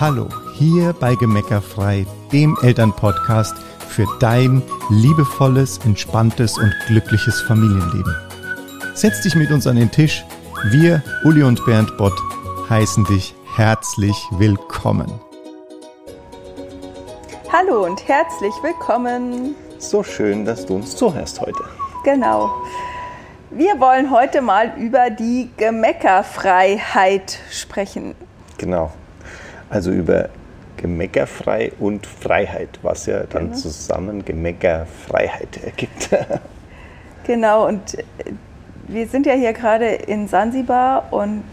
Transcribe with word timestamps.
Hallo, 0.00 0.28
hier 0.54 0.92
bei 0.92 1.14
Gemeckerfrei, 1.14 2.04
dem 2.32 2.58
Elternpodcast 2.62 3.54
für 3.88 4.08
dein 4.18 4.60
liebevolles, 4.90 5.78
entspanntes 5.84 6.58
und 6.58 6.74
glückliches 6.88 7.40
Familienleben. 7.42 8.12
Setz 8.94 9.20
dich 9.20 9.36
mit 9.36 9.52
uns 9.52 9.68
an 9.68 9.76
den 9.76 9.92
Tisch. 9.92 10.24
Wir, 10.64 11.00
Uli 11.22 11.44
und 11.44 11.64
Bernd 11.64 11.96
Bott, 11.96 12.20
heißen 12.68 13.04
dich 13.04 13.36
herzlich 13.54 14.16
willkommen. 14.32 15.12
Hallo 17.52 17.84
und 17.84 18.08
herzlich 18.08 18.54
willkommen. 18.62 19.54
So 19.78 20.02
schön, 20.02 20.44
dass 20.44 20.66
du 20.66 20.74
uns 20.74 20.96
zuhörst 20.96 21.40
heute. 21.40 21.62
Genau. 22.02 22.50
Wir 23.50 23.78
wollen 23.78 24.10
heute 24.10 24.42
mal 24.42 24.74
über 24.76 25.10
die 25.10 25.50
Gemeckerfreiheit 25.56 27.38
sprechen. 27.52 28.16
Genau. 28.58 28.90
Also 29.70 29.90
über 29.90 30.28
Gemeckerfrei 30.76 31.72
und 31.78 32.06
Freiheit, 32.06 32.78
was 32.82 33.06
ja 33.06 33.24
dann 33.24 33.46
genau. 33.46 33.56
zusammen 33.56 34.24
Gemeckerfreiheit 34.24 35.64
ergibt. 35.64 36.10
genau, 37.24 37.66
und 37.66 37.96
wir 38.86 39.06
sind 39.06 39.26
ja 39.26 39.32
hier 39.34 39.52
gerade 39.52 39.86
in 39.86 40.28
Sansibar 40.28 41.12
und 41.12 41.44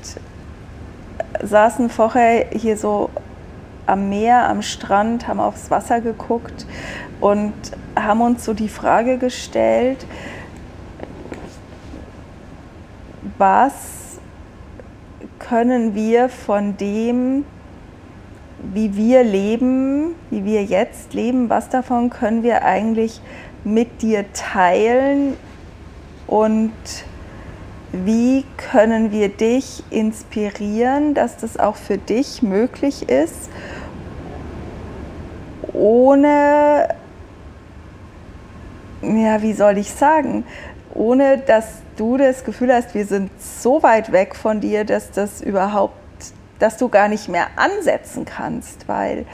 saßen 1.42 1.90
vorher 1.90 2.48
hier 2.52 2.78
so 2.78 3.10
am 3.86 4.10
Meer, 4.10 4.50
am 4.50 4.62
Strand, 4.62 5.28
haben 5.28 5.40
aufs 5.40 5.72
Wasser 5.72 6.02
geguckt 6.02 6.66
und 7.20 7.54
haben 7.96 8.22
uns 8.22 8.46
so 8.46 8.54
die 8.54 8.70
Frage 8.70 9.18
gestellt, 9.18 10.06
was 13.38 14.20
können 15.40 15.96
wir 15.96 16.30
von 16.30 16.78
dem, 16.78 17.46
wie 18.74 18.96
wir 18.96 19.24
leben, 19.24 20.16
wie 20.30 20.46
wir 20.46 20.64
jetzt 20.64 21.14
leben, 21.14 21.50
was 21.50 21.70
davon 21.70 22.10
können 22.10 22.44
wir 22.44 22.64
eigentlich 22.64 23.22
mit 23.64 24.02
dir 24.02 24.26
teilen 24.34 25.36
und 26.28 26.72
wie 27.92 28.46
können 28.72 29.12
wir 29.12 29.30
dich 29.30 29.84
inspirieren, 29.90 31.14
dass 31.14 31.38
das 31.38 31.58
auch 31.58 31.76
für 31.76 31.98
dich 31.98 32.42
möglich 32.42 33.10
ist 33.10 33.50
ohne, 35.74 36.90
ja, 39.02 39.42
wie 39.42 39.54
soll 39.54 39.78
ich 39.78 39.92
sagen, 39.92 40.44
ohne 40.94 41.38
dass 41.40 41.82
du 41.98 42.18
das 42.18 42.44
Gefühl 42.44 42.74
hast, 42.74 42.94
wir 42.94 43.06
sind 43.06 43.32
so 43.42 43.82
weit 43.84 44.12
weg 44.12 44.36
von 44.36 44.60
dir, 44.60 44.86
dass 44.86 45.12
das 45.12 45.42
überhaupt, 45.42 45.96
dass 46.62 46.78
du 46.78 46.90
gar 46.90 47.08
nicht 47.08 47.30
mehr 47.30 47.48
ansetzen 47.56 48.26
kannst, 48.26 48.88
weil 48.88 49.26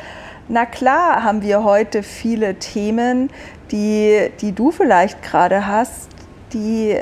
na 0.48 0.66
klar 0.66 1.24
haben 1.24 1.42
wir 1.42 1.64
heute 1.64 2.04
viele 2.04 2.56
Themen, 2.56 3.30
die, 3.72 4.32
die 4.40 4.54
du 4.54 4.72
vielleicht 4.72 5.22
gerade 5.22 5.68
hast, 5.68 6.08
die 6.54 6.98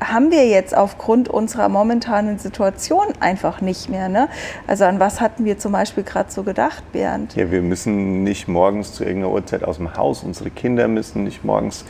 haben 0.00 0.30
wir 0.30 0.46
jetzt 0.46 0.76
aufgrund 0.76 1.28
unserer 1.28 1.68
momentanen 1.68 2.38
Situation 2.38 3.06
einfach 3.20 3.60
nicht 3.60 3.88
mehr. 3.90 4.08
Ne? 4.08 4.28
Also 4.66 4.84
an 4.84 5.00
was 5.00 5.20
hatten 5.20 5.44
wir 5.44 5.58
zum 5.58 5.72
Beispiel 5.72 6.04
gerade 6.04 6.30
so 6.30 6.44
gedacht, 6.44 6.82
Bernd? 6.92 7.34
Ja, 7.34 7.50
wir 7.50 7.62
müssen 7.62 8.22
nicht 8.22 8.48
morgens 8.48 8.92
zu 8.92 9.04
irgendeiner 9.04 9.32
Uhrzeit 9.32 9.64
aus 9.64 9.78
dem 9.78 9.96
Haus, 9.96 10.22
unsere 10.22 10.50
Kinder 10.50 10.88
müssen 10.88 11.24
nicht 11.24 11.44
morgens 11.44 11.84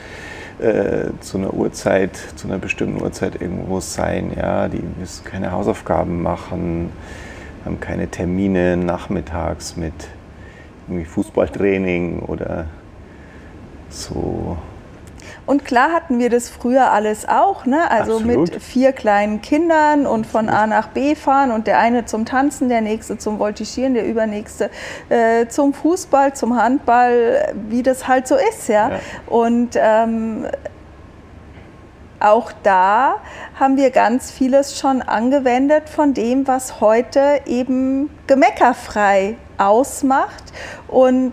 äh, 0.58 1.10
zu 1.20 1.38
einer 1.38 1.52
Uhrzeit, 1.52 2.16
zu 2.36 2.48
einer 2.48 2.58
bestimmten 2.58 3.00
Uhrzeit 3.00 3.40
irgendwo 3.40 3.80
sein. 3.80 4.32
Ja, 4.36 4.68
die 4.68 4.82
müssen 4.98 5.24
keine 5.24 5.52
Hausaufgaben 5.52 6.22
machen, 6.22 6.90
haben 7.68 7.80
keine 7.80 8.08
Termine 8.08 8.78
nachmittags 8.78 9.76
mit 9.76 9.92
irgendwie 10.86 11.04
Fußballtraining 11.04 12.20
oder 12.20 12.64
so 13.90 14.56
und 15.44 15.64
klar 15.64 15.92
hatten 15.92 16.18
wir 16.18 16.28
das 16.28 16.50
früher 16.50 16.92
alles 16.92 17.26
auch, 17.26 17.64
ne? 17.64 17.90
also 17.90 18.16
Absolut. 18.16 18.52
mit 18.52 18.62
vier 18.62 18.92
kleinen 18.92 19.40
Kindern 19.40 20.06
und 20.06 20.26
von 20.26 20.50
A 20.50 20.66
nach 20.66 20.88
B 20.88 21.14
fahren 21.14 21.52
und 21.52 21.66
der 21.66 21.78
eine 21.78 22.04
zum 22.04 22.26
Tanzen, 22.26 22.68
der 22.68 22.82
nächste 22.82 23.16
zum 23.16 23.38
Voltigieren, 23.38 23.94
der 23.94 24.06
übernächste 24.06 24.68
äh, 25.08 25.46
zum 25.48 25.72
Fußball, 25.72 26.34
zum 26.34 26.60
Handball, 26.60 27.54
wie 27.68 27.82
das 27.82 28.06
halt 28.06 28.28
so 28.28 28.34
ist. 28.34 28.68
Ja? 28.68 28.90
ja. 28.90 29.00
Und 29.26 29.70
ähm, 29.76 30.46
auch 32.20 32.52
da 32.62 33.16
haben 33.58 33.76
wir 33.76 33.90
ganz 33.90 34.30
vieles 34.30 34.78
schon 34.78 35.02
angewendet 35.02 35.88
von 35.88 36.14
dem, 36.14 36.46
was 36.46 36.80
heute 36.80 37.40
eben 37.46 38.10
gemeckerfrei 38.26 39.36
ausmacht. 39.56 40.44
Und 40.88 41.32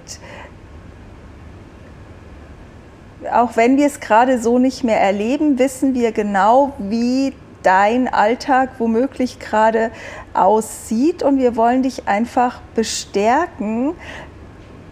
auch 3.31 3.55
wenn 3.55 3.77
wir 3.77 3.87
es 3.87 3.99
gerade 3.99 4.39
so 4.39 4.59
nicht 4.59 4.83
mehr 4.83 4.99
erleben, 4.99 5.57
wissen 5.57 5.95
wir 5.95 6.11
genau, 6.11 6.73
wie 6.77 7.33
dein 7.63 8.07
Alltag 8.07 8.69
womöglich 8.77 9.39
gerade 9.39 9.89
aussieht. 10.33 11.23
Und 11.23 11.39
wir 11.39 11.55
wollen 11.55 11.81
dich 11.81 12.07
einfach 12.07 12.61
bestärken, 12.75 13.95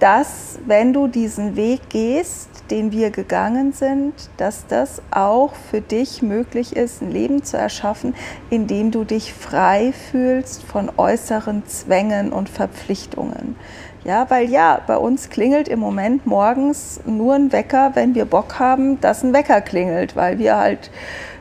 dass 0.03 0.59
wenn 0.66 0.91
du 0.91 1.08
diesen 1.08 1.56
Weg 1.56 1.88
gehst, 1.88 2.50
den 2.69 2.91
wir 2.91 3.09
gegangen 3.09 3.72
sind, 3.72 4.14
dass 4.36 4.68
das 4.68 5.02
auch 5.12 5.53
für 5.72 5.80
dich 5.80 6.22
möglich 6.22 6.75
ist, 6.75 7.02
ein 7.02 7.09
Leben 7.09 7.41
zu 7.44 7.56
erschaffen, 7.56 8.13
in 8.50 8.68
dem 8.68 8.92
du 8.92 9.06
dich 9.06 9.34
frei 9.34 9.94
fühlst 9.94 10.62
von 10.63 10.92
äußeren 10.97 11.66
Zwängen 11.68 12.34
und 12.34 12.50
Verpflichtungen. 12.50 13.56
Ja, 14.03 14.30
weil 14.30 14.50
ja, 14.50 14.81
bei 14.86 14.97
uns 14.97 15.30
klingelt 15.30 15.69
im 15.69 15.80
Moment 15.80 16.25
morgens 16.25 17.00
nur 17.06 17.36
ein 17.36 17.53
Wecker, 17.53 17.92
wenn 17.94 18.13
wir 18.13 18.25
Bock 18.25 18.59
haben, 18.59 19.00
dass 19.00 19.24
ein 19.24 19.31
Wecker 19.31 19.62
klingelt, 19.62 20.18
weil 20.18 20.38
wir 20.38 20.58
halt 20.58 20.92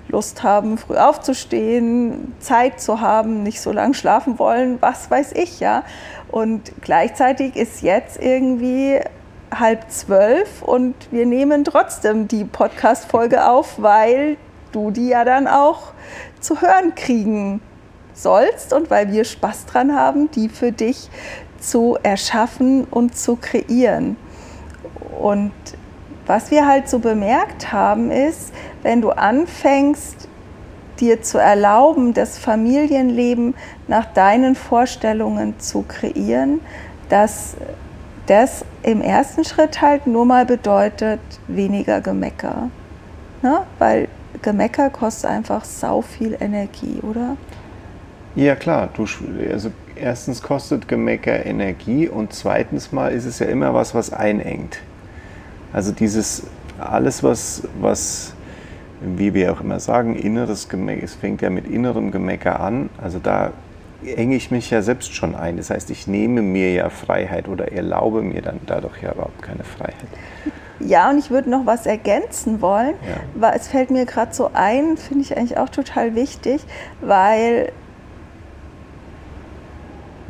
Lust 0.08 0.42
haben, 0.42 0.78
früh 0.78 0.96
aufzustehen, 0.96 2.34
Zeit 2.38 2.80
zu 2.80 3.00
haben, 3.00 3.42
nicht 3.42 3.60
so 3.60 3.72
lange 3.72 3.94
schlafen 3.94 4.38
wollen, 4.38 4.78
was 4.80 5.10
weiß 5.10 5.32
ich, 5.32 5.60
ja. 5.60 5.84
Und 6.30 6.72
gleichzeitig 6.80 7.56
ist 7.56 7.82
jetzt 7.82 8.20
irgendwie 8.20 9.00
halb 9.52 9.90
zwölf 9.90 10.62
und 10.62 10.94
wir 11.10 11.26
nehmen 11.26 11.64
trotzdem 11.64 12.28
die 12.28 12.44
Podcast-Folge 12.44 13.46
auf, 13.48 13.80
weil 13.80 14.36
du 14.72 14.90
die 14.90 15.08
ja 15.08 15.24
dann 15.24 15.46
auch 15.46 15.92
zu 16.40 16.60
hören 16.60 16.94
kriegen 16.94 17.60
sollst 18.14 18.72
und 18.72 18.90
weil 18.90 19.12
wir 19.12 19.24
Spaß 19.24 19.66
dran 19.66 19.94
haben, 19.94 20.30
die 20.30 20.48
für 20.48 20.72
dich 20.72 21.08
zu 21.58 21.96
erschaffen 22.02 22.84
und 22.84 23.16
zu 23.16 23.36
kreieren. 23.36 24.16
Und 25.20 25.52
was 26.26 26.50
wir 26.50 26.66
halt 26.66 26.88
so 26.88 26.98
bemerkt 26.98 27.72
haben, 27.72 28.10
ist, 28.10 28.52
wenn 28.82 29.00
du 29.00 29.10
anfängst, 29.10 30.28
dir 31.00 31.22
zu 31.22 31.38
erlauben, 31.38 32.14
das 32.14 32.38
Familienleben 32.38 33.54
nach 33.88 34.06
deinen 34.12 34.54
Vorstellungen 34.54 35.58
zu 35.58 35.82
kreieren, 35.82 36.60
dass 37.08 37.56
das 38.26 38.64
im 38.82 39.00
ersten 39.00 39.44
Schritt 39.44 39.80
halt 39.82 40.06
nur 40.06 40.24
mal 40.24 40.46
bedeutet 40.46 41.20
weniger 41.48 42.00
Gemecker. 42.00 42.70
Ne? 43.42 43.62
Weil 43.78 44.08
Gemecker 44.42 44.90
kostet 44.90 45.30
einfach 45.30 45.64
sau 45.64 46.02
viel 46.02 46.36
Energie, 46.40 47.00
oder? 47.02 47.36
Ja 48.34 48.54
klar, 48.54 48.88
du, 48.94 49.06
also 49.50 49.70
erstens 49.94 50.42
kostet 50.42 50.88
Gemecker 50.88 51.44
Energie 51.44 52.08
und 52.08 52.32
zweitens 52.32 52.92
mal 52.92 53.12
ist 53.12 53.24
es 53.24 53.40
ja 53.40 53.46
immer 53.46 53.74
was, 53.74 53.94
was 53.94 54.12
einengt. 54.12 54.78
Also 55.72 55.92
dieses 55.92 56.44
alles, 56.78 57.22
was, 57.22 57.62
was 57.80 58.34
wie 59.04 59.34
wir 59.34 59.52
auch 59.52 59.60
immer 59.60 59.80
sagen, 59.80 60.16
inneres 60.16 60.68
Gemecker, 60.68 61.04
es 61.04 61.14
fängt 61.14 61.42
ja 61.42 61.50
mit 61.50 61.66
innerem 61.66 62.10
Gemecker 62.10 62.60
an. 62.60 62.90
Also 63.02 63.18
da 63.18 63.52
enge 64.04 64.36
ich 64.36 64.50
mich 64.50 64.70
ja 64.70 64.82
selbst 64.82 65.14
schon 65.14 65.34
ein. 65.34 65.56
Das 65.56 65.70
heißt, 65.70 65.90
ich 65.90 66.06
nehme 66.06 66.42
mir 66.42 66.72
ja 66.72 66.90
Freiheit 66.90 67.48
oder 67.48 67.72
erlaube 67.72 68.22
mir 68.22 68.42
dann 68.42 68.60
dadurch 68.66 69.02
ja 69.02 69.12
überhaupt 69.12 69.42
keine 69.42 69.64
Freiheit. 69.64 69.94
Ja, 70.80 71.10
und 71.10 71.18
ich 71.18 71.30
würde 71.30 71.48
noch 71.48 71.64
was 71.64 71.86
ergänzen 71.86 72.60
wollen, 72.60 72.94
ja. 73.08 73.16
weil 73.34 73.56
es 73.56 73.68
fällt 73.68 73.90
mir 73.90 74.04
gerade 74.04 74.34
so 74.34 74.50
ein, 74.52 74.96
finde 74.96 75.22
ich 75.22 75.36
eigentlich 75.36 75.56
auch 75.56 75.68
total 75.68 76.14
wichtig, 76.16 76.62
weil 77.00 77.70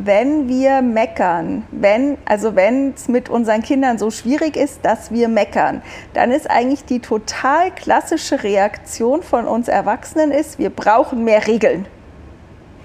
wenn 0.05 0.49
wir 0.49 0.83
meckern, 0.83 1.65
wenn, 1.71 2.19
also 2.25 2.57
wenn 2.57 2.93
es 2.95 3.09
mit 3.09 3.29
unseren 3.29 3.63
Kindern 3.63 3.99
so 3.99 4.11
schwierig 4.11 4.57
ist, 4.57 4.85
dass 4.85 5.11
wir 5.11 5.29
meckern, 5.29 5.83
dann 6.15 6.31
ist 6.31 6.51
eigentlich 6.51 6.85
die 6.85 7.01
total 7.01 7.71
klassische 7.71 8.43
Reaktion 8.43 9.23
von 9.23 9.47
uns 9.47 9.69
Erwachsenen 9.69 10.31
ist, 10.31 10.59
wir 10.59 10.71
brauchen 10.71 11.25
mehr 11.25 11.47
Regeln. 11.47 11.87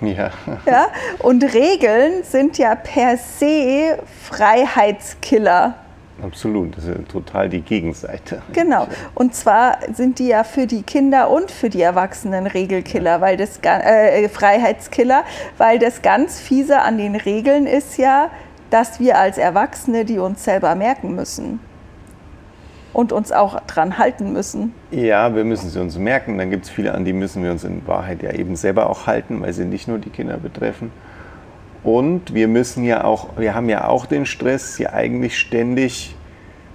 Ja. 0.01 0.31
ja. 0.65 0.87
Und 1.19 1.43
Regeln 1.43 2.23
sind 2.23 2.57
ja 2.57 2.75
per 2.75 3.17
se 3.17 3.97
Freiheitskiller. 4.23 5.75
Absolut, 6.23 6.75
das 6.75 6.85
ist 6.85 7.09
total 7.09 7.49
die 7.49 7.61
Gegenseite. 7.61 8.41
Genau. 8.53 8.87
Und 9.13 9.35
zwar 9.35 9.77
sind 9.93 10.19
die 10.19 10.27
ja 10.27 10.43
für 10.43 10.65
die 10.65 10.81
Kinder 10.81 11.29
und 11.29 11.51
für 11.51 11.69
die 11.69 11.81
Erwachsenen 11.81 12.47
Regelkiller, 12.47 13.21
weil 13.21 13.37
das 13.37 13.59
äh, 13.61 14.27
Freiheitskiller, 14.29 15.23
weil 15.57 15.79
das 15.79 16.01
ganz 16.01 16.39
fiese 16.39 16.81
an 16.81 16.97
den 16.97 17.15
Regeln 17.15 17.67
ist 17.67 17.97
ja, 17.97 18.29
dass 18.69 18.99
wir 18.99 19.17
als 19.17 19.37
Erwachsene 19.37 20.05
die 20.05 20.19
uns 20.19 20.43
selber 20.43 20.75
merken 20.75 21.15
müssen 21.15 21.59
und 22.93 23.11
uns 23.11 23.31
auch 23.31 23.59
dran 23.67 23.99
halten 23.99 24.33
müssen. 24.33 24.73
Ja, 24.89 25.35
wir 25.35 25.43
müssen 25.43 25.69
sie 25.69 25.79
uns 25.79 25.97
merken. 25.99 26.39
Dann 26.39 26.49
gibt 26.49 26.65
es 26.65 26.71
viele, 26.71 26.95
an 26.95 27.05
die 27.05 27.13
müssen 27.13 27.43
wir 27.43 27.51
uns 27.51 27.63
in 27.63 27.85
Wahrheit 27.85 28.23
ja 28.23 28.31
eben 28.31 28.55
selber 28.55 28.89
auch 28.89 29.05
halten, 29.05 29.39
weil 29.41 29.53
sie 29.53 29.65
nicht 29.65 29.87
nur 29.87 29.99
die 29.99 30.09
Kinder 30.09 30.37
betreffen. 30.37 30.91
Und 31.87 32.33
wir 32.33 32.49
müssen 32.49 32.83
ja 32.83 33.05
auch, 33.05 33.29
wir 33.37 33.55
haben 33.55 33.69
ja 33.69 33.87
auch 33.87 34.07
den 34.07 34.25
Stress, 34.25 34.75
sie 34.75 34.87
eigentlich 34.87 35.39
ständig 35.39 36.17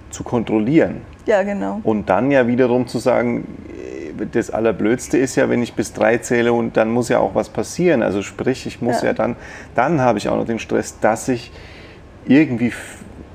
zu 0.09 0.23
kontrollieren. 0.23 1.01
Ja, 1.27 1.43
genau. 1.43 1.81
Und 1.83 2.09
dann 2.09 2.31
ja 2.31 2.47
wiederum 2.47 2.87
zu 2.87 2.97
sagen, 2.97 3.45
das 4.31 4.49
Allerblödste 4.49 5.19
ist 5.19 5.35
ja, 5.35 5.51
wenn 5.51 5.61
ich 5.61 5.75
bis 5.75 5.93
drei 5.93 6.17
zähle 6.17 6.51
und 6.51 6.77
dann 6.77 6.89
muss 6.89 7.09
ja 7.09 7.19
auch 7.19 7.35
was 7.35 7.49
passieren. 7.49 8.01
Also 8.01 8.23
sprich, 8.23 8.65
ich 8.65 8.81
muss 8.81 9.03
ja, 9.03 9.09
ja 9.09 9.13
dann, 9.13 9.35
dann 9.75 10.01
habe 10.01 10.17
ich 10.17 10.29
auch 10.29 10.35
noch 10.35 10.47
den 10.47 10.57
Stress, 10.57 10.99
dass 10.99 11.27
ich 11.27 11.51
irgendwie 12.25 12.73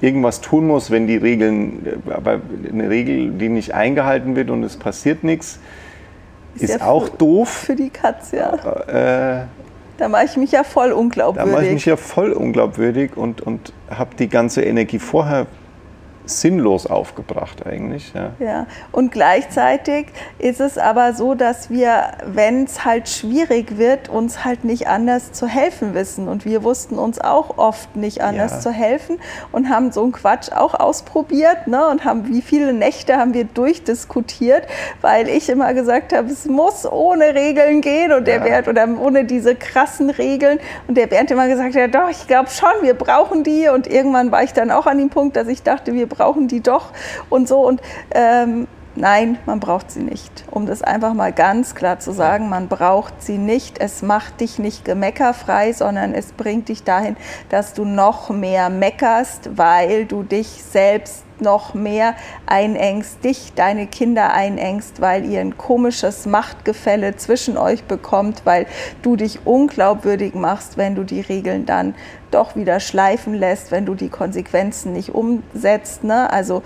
irgendwas 0.00 0.40
tun 0.40 0.66
muss, 0.66 0.90
wenn 0.90 1.06
die 1.06 1.16
Regeln, 1.16 2.02
aber 2.10 2.40
eine 2.68 2.90
Regel, 2.90 3.30
die 3.30 3.48
nicht 3.48 3.72
eingehalten 3.72 4.34
wird 4.34 4.50
und 4.50 4.64
es 4.64 4.76
passiert 4.76 5.22
nichts, 5.22 5.60
ist, 6.56 6.64
ist 6.64 6.80
ja 6.80 6.86
auch 6.88 7.08
doof. 7.08 7.48
Für 7.48 7.76
die 7.76 7.90
Katze, 7.90 8.38
ja. 8.38 9.42
Äh, 9.42 9.46
da 9.98 10.08
mache 10.08 10.24
ich 10.24 10.36
mich 10.36 10.52
ja 10.52 10.64
voll 10.64 10.92
unglaubwürdig. 10.92 11.52
Da 11.52 11.56
mache 11.56 11.66
ich 11.66 11.74
mich 11.74 11.84
ja 11.84 11.96
voll 11.96 12.32
unglaubwürdig 12.32 13.16
und, 13.16 13.40
und 13.40 13.72
habe 13.90 14.14
die 14.16 14.28
ganze 14.28 14.62
Energie 14.62 14.98
vorher 14.98 15.46
sinnlos 16.28 16.86
aufgebracht 16.86 17.66
eigentlich. 17.66 18.12
Ja. 18.14 18.32
ja, 18.38 18.66
und 18.92 19.12
gleichzeitig 19.12 20.06
ist 20.38 20.60
es 20.60 20.78
aber 20.78 21.14
so, 21.14 21.34
dass 21.34 21.70
wir, 21.70 22.12
wenn 22.26 22.64
es 22.64 22.84
halt 22.84 23.08
schwierig 23.08 23.78
wird, 23.78 24.08
uns 24.08 24.44
halt 24.44 24.64
nicht 24.64 24.88
anders 24.88 25.32
zu 25.32 25.46
helfen 25.46 25.94
wissen. 25.94 26.28
Und 26.28 26.44
wir 26.44 26.62
wussten 26.62 26.98
uns 26.98 27.20
auch 27.20 27.58
oft 27.58 27.96
nicht 27.96 28.22
anders 28.22 28.52
ja. 28.52 28.60
zu 28.60 28.70
helfen 28.70 29.18
und 29.52 29.68
haben 29.68 29.90
so 29.92 30.02
einen 30.02 30.12
Quatsch 30.12 30.52
auch 30.52 30.74
ausprobiert 30.74 31.66
ne? 31.66 31.88
und 31.88 32.04
haben, 32.04 32.28
wie 32.28 32.42
viele 32.42 32.72
Nächte 32.72 33.16
haben 33.16 33.34
wir 33.34 33.44
durchdiskutiert, 33.44 34.66
weil 35.00 35.28
ich 35.28 35.48
immer 35.48 35.72
gesagt 35.74 36.12
habe, 36.12 36.28
es 36.28 36.46
muss 36.46 36.90
ohne 36.90 37.34
Regeln 37.34 37.80
gehen 37.80 38.12
und 38.12 38.26
der 38.26 38.36
ja. 38.36 38.44
Bernd 38.44 38.68
oder 38.68 38.86
ohne 39.00 39.24
diese 39.24 39.54
krassen 39.54 40.10
Regeln. 40.10 40.58
Und 40.86 40.96
der 40.96 41.06
Bernd 41.06 41.30
immer 41.30 41.48
gesagt, 41.48 41.74
ja 41.74 41.88
doch, 41.88 42.10
ich 42.10 42.26
glaube 42.26 42.50
schon, 42.50 42.82
wir 42.82 42.94
brauchen 42.94 43.44
die. 43.44 43.68
Und 43.68 43.86
irgendwann 43.86 44.30
war 44.30 44.42
ich 44.42 44.52
dann 44.52 44.70
auch 44.70 44.86
an 44.86 44.98
dem 44.98 45.08
Punkt, 45.08 45.36
dass 45.36 45.48
ich 45.48 45.62
dachte, 45.62 45.94
wir 45.94 46.06
brauchen 46.06 46.17
brauchen 46.18 46.48
die 46.48 46.60
doch 46.60 46.90
und 47.30 47.48
so. 47.48 47.66
Und 47.66 47.80
ähm, 48.14 48.66
nein, 48.94 49.38
man 49.46 49.60
braucht 49.60 49.90
sie 49.90 50.02
nicht. 50.02 50.44
Um 50.50 50.66
das 50.66 50.82
einfach 50.82 51.14
mal 51.14 51.32
ganz 51.32 51.74
klar 51.74 51.98
zu 52.00 52.12
sagen, 52.12 52.48
man 52.48 52.68
braucht 52.68 53.22
sie 53.22 53.38
nicht. 53.38 53.80
Es 53.80 54.02
macht 54.02 54.40
dich 54.40 54.58
nicht 54.58 54.84
gemeckerfrei, 54.84 55.72
sondern 55.72 56.14
es 56.14 56.32
bringt 56.32 56.68
dich 56.68 56.84
dahin, 56.84 57.16
dass 57.48 57.74
du 57.74 57.84
noch 57.84 58.30
mehr 58.30 58.68
meckerst, 58.68 59.56
weil 59.56 60.04
du 60.04 60.22
dich 60.22 60.48
selbst 60.48 61.24
noch 61.40 61.72
mehr 61.72 62.14
einengst, 62.46 63.22
dich, 63.22 63.52
deine 63.54 63.86
Kinder 63.86 64.32
einengst, 64.32 65.00
weil 65.00 65.24
ihr 65.24 65.40
ein 65.40 65.56
komisches 65.56 66.26
Machtgefälle 66.26 67.16
zwischen 67.16 67.56
euch 67.56 67.84
bekommt, 67.84 68.42
weil 68.44 68.66
du 69.02 69.14
dich 69.14 69.46
unglaubwürdig 69.46 70.34
machst, 70.34 70.76
wenn 70.76 70.96
du 70.96 71.04
die 71.04 71.20
Regeln 71.20 71.64
dann 71.64 71.94
doch 72.30 72.56
wieder 72.56 72.80
schleifen 72.80 73.34
lässt, 73.34 73.70
wenn 73.70 73.86
du 73.86 73.94
die 73.94 74.08
Konsequenzen 74.08 74.92
nicht 74.92 75.14
umsetzt. 75.14 76.04
Ne? 76.04 76.30
Also 76.30 76.62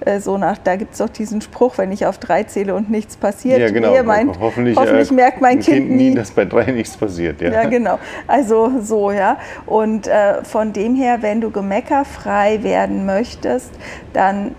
äh, 0.00 0.20
so 0.20 0.36
nach, 0.36 0.58
da 0.58 0.76
gibt 0.76 0.92
es 0.92 0.98
doch 0.98 1.08
diesen 1.08 1.40
Spruch, 1.40 1.78
wenn 1.78 1.90
ich 1.92 2.06
auf 2.06 2.18
drei 2.18 2.44
zähle 2.44 2.74
und 2.74 2.90
nichts 2.90 3.16
passiert. 3.16 3.58
Ja, 3.58 3.70
genau. 3.70 4.02
Meint, 4.02 4.38
hoffentlich, 4.40 4.76
hoffentlich 4.76 5.10
äh, 5.10 5.14
merkt 5.14 5.40
mein 5.40 5.60
Kind, 5.60 5.88
kind 5.88 5.90
nie, 5.90 6.14
dass 6.14 6.30
bei 6.30 6.44
drei 6.44 6.70
nichts 6.70 6.96
passiert. 6.96 7.40
Ja, 7.40 7.50
ja 7.50 7.68
genau. 7.68 7.98
Also 8.26 8.72
so, 8.80 9.10
ja. 9.10 9.38
Und 9.64 10.06
äh, 10.06 10.44
von 10.44 10.72
dem 10.72 10.94
her, 10.94 11.22
wenn 11.22 11.40
du 11.40 11.50
gemeckerfrei 11.50 12.62
werden 12.62 13.06
möchtest, 13.06 13.70
dann 14.12 14.54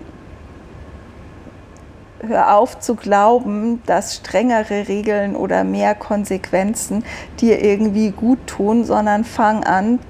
hör 2.26 2.56
auf 2.56 2.80
zu 2.80 2.96
glauben, 2.96 3.82
dass 3.86 4.16
strengere 4.16 4.88
Regeln 4.88 5.36
oder 5.36 5.62
mehr 5.64 5.94
Konsequenzen 5.94 7.04
dir 7.40 7.62
irgendwie 7.62 8.10
gut 8.10 8.38
tun, 8.46 8.84
sondern 8.84 9.24
fang 9.24 9.62
an, 9.64 10.00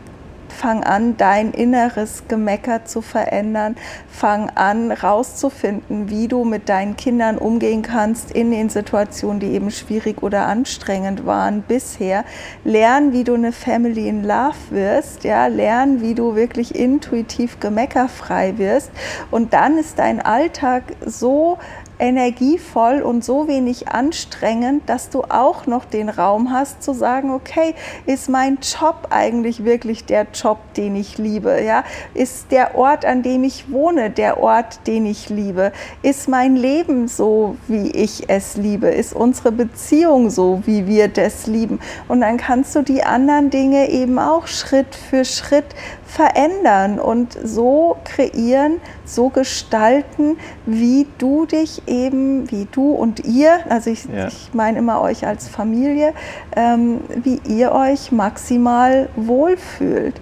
Fang 0.53 0.85
an, 0.85 1.17
dein 1.17 1.53
inneres 1.53 2.25
Gemecker 2.29 2.85
zu 2.85 3.01
verändern. 3.01 3.77
Fang 4.09 4.51
an, 4.51 4.91
rauszufinden, 4.93 6.11
wie 6.11 6.29
du 6.29 6.45
mit 6.45 6.69
deinen 6.69 6.97
Kindern 6.97 7.39
umgehen 7.39 7.83
kannst 7.83 8.31
in 8.31 8.51
den 8.51 8.69
Situationen, 8.69 9.41
die 9.41 9.53
eben 9.53 9.71
schwierig 9.71 10.23
oder 10.23 10.47
anstrengend 10.47 11.27
waren 11.27 11.63
bisher. 11.63 12.25
Lern, 12.65 13.13
wie 13.13 13.25
du 13.25 13.35
eine 13.35 13.53
Family 13.53 14.09
in 14.09 14.25
Love 14.25 14.57
wirst. 14.71 15.25
Ja, 15.25 15.47
lern, 15.47 16.01
wie 16.01 16.15
du 16.15 16.35
wirklich 16.35 16.75
intuitiv 16.75 17.61
gemeckerfrei 17.61 18.59
wirst. 18.59 18.91
Und 19.31 19.53
dann 19.53 19.79
ist 19.79 19.99
dein 19.99 20.21
Alltag 20.21 20.83
so 21.05 21.59
energievoll 21.99 23.03
und 23.03 23.25
so 23.25 23.49
wenig 23.49 23.89
anstrengend, 23.89 24.89
dass 24.89 25.11
du 25.11 25.23
auch 25.23 25.67
noch 25.67 25.85
den 25.85 26.09
Raum 26.09 26.53
hast 26.53 26.83
zu 26.83 26.93
sagen, 26.93 27.33
okay, 27.33 27.75
ist 28.07 28.29
mein 28.29 28.59
Job 28.63 29.09
eigentlich 29.11 29.65
wirklich 29.65 30.05
der 30.05 30.27
Job, 30.33 30.59
den 30.77 30.97
ich 30.97 31.19
liebe? 31.19 31.63
Ja? 31.63 31.85
Ist 32.15 32.51
der 32.53 32.77
Ort, 32.77 33.05
an 33.05 33.23
dem 33.23 33.45
ich 33.45 33.71
wohne, 33.71 34.11
der 34.11 34.41
Ort, 34.41 34.87
den 34.87 35.07
ich 35.07 35.29
liebe? 35.29 35.73
Ist 36.03 36.29
mein 36.29 36.57
Leben 36.57 37.09
so, 37.09 37.57
wie 37.67 37.91
ich 37.91 38.29
es 38.29 38.57
liebe? 38.57 38.89
Ist 38.89 39.13
unsere 39.15 39.53
Beziehung 39.53 40.31
so, 40.31 40.63
wie 40.65 40.87
wir 40.87 41.09
das 41.09 41.47
lieben? 41.47 41.81
Und 42.07 42.21
dann 42.21 42.37
kannst 42.37 42.75
du 42.75 42.83
die 42.83 43.03
anderen 43.03 43.51
Dinge 43.51 43.91
eben 43.91 44.19
auch 44.19 44.47
Schritt 44.47 44.95
für 44.95 45.25
Schritt 45.25 45.67
verändern 46.09 46.99
und 46.99 47.39
so 47.45 47.97
kreieren, 48.05 48.81
so 49.05 49.29
gestalten, 49.29 50.39
wie 50.65 51.07
du 51.19 51.45
dich 51.45 51.83
eben, 51.87 52.51
wie 52.51 52.67
du 52.73 52.93
und 52.93 53.21
ihr, 53.27 53.59
also 53.69 53.91
ich, 53.91 54.07
ja. 54.07 54.27
ich 54.27 54.51
meine 54.55 54.79
immer 54.79 55.03
euch 55.03 55.27
als 55.27 55.49
Familie, 55.49 56.15
ähm, 56.57 57.03
wie 57.23 57.41
ihr 57.47 57.73
euch 57.73 58.11
maximal 58.11 59.11
wohlfühlt. 59.17 60.19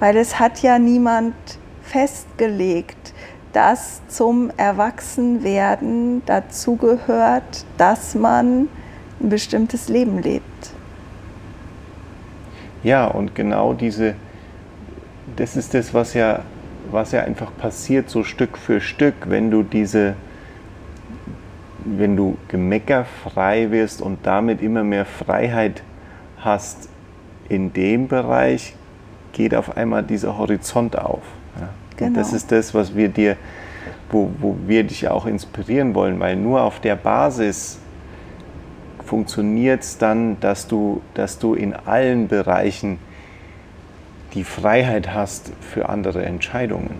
Weil 0.00 0.16
es 0.16 0.40
hat 0.40 0.62
ja 0.62 0.80
niemand 0.80 1.34
festgelegt, 1.82 3.14
dass 3.52 4.00
zum 4.08 4.50
Erwachsenwerden 4.56 6.22
dazugehört, 6.26 7.64
dass 7.78 8.16
man 8.16 8.68
ein 9.20 9.28
bestimmtes 9.28 9.88
Leben 9.88 10.20
lebt. 10.20 10.72
Ja, 12.82 13.06
und 13.06 13.36
genau 13.36 13.74
diese 13.74 14.16
das 15.36 15.56
ist 15.56 15.74
das, 15.74 15.94
was 15.94 16.14
ja, 16.14 16.40
was 16.90 17.12
ja 17.12 17.22
einfach 17.22 17.50
passiert, 17.56 18.10
so 18.10 18.24
Stück 18.24 18.58
für 18.58 18.80
Stück, 18.80 19.14
wenn 19.26 19.50
du 19.50 19.62
diese, 19.62 20.14
wenn 21.84 22.16
du 22.16 22.36
gemeckerfrei 22.48 23.70
wirst 23.70 24.02
und 24.02 24.26
damit 24.26 24.62
immer 24.62 24.84
mehr 24.84 25.04
Freiheit 25.04 25.82
hast 26.38 26.88
in 27.48 27.72
dem 27.72 28.08
Bereich, 28.08 28.74
geht 29.32 29.54
auf 29.54 29.76
einmal 29.76 30.02
dieser 30.02 30.36
Horizont 30.36 30.98
auf. 30.98 31.22
Ja. 31.58 31.68
Genau. 31.96 32.08
Und 32.08 32.16
das 32.16 32.32
ist 32.32 32.52
das, 32.52 32.74
was 32.74 32.94
wir 32.94 33.08
dir, 33.08 33.36
wo, 34.10 34.30
wo 34.38 34.56
wir 34.66 34.84
dich 34.84 35.08
auch 35.08 35.26
inspirieren 35.26 35.94
wollen, 35.94 36.20
weil 36.20 36.36
nur 36.36 36.62
auf 36.62 36.80
der 36.80 36.96
Basis 36.96 37.78
funktioniert 39.04 39.82
es 39.82 39.98
dann, 39.98 40.38
dass 40.40 40.68
du, 40.68 41.02
dass 41.14 41.38
du 41.38 41.54
in 41.54 41.74
allen 41.74 42.28
Bereichen 42.28 42.98
die 44.34 44.44
Freiheit 44.44 45.12
hast 45.12 45.52
für 45.60 45.88
andere 45.88 46.24
Entscheidungen. 46.24 46.94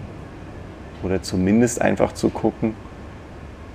Oder 1.03 1.23
zumindest 1.23 1.81
einfach 1.81 2.13
zu 2.13 2.29
gucken, 2.29 2.75